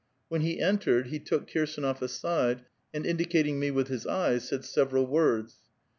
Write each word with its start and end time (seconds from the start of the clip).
When 0.29 0.41
he 0.41 0.59
entered, 0.59 1.09
he 1.09 1.19
took 1.19 1.47
Kirsdnof 1.47 2.01
aside, 2.01 2.63
and 2.91 3.05
indicating 3.05 3.59
me 3.59 3.69
with 3.69 3.87
his 3.87 4.07
eyes, 4.07 4.49
said 4.49 4.65
several 4.65 5.05
words. 5.05 5.57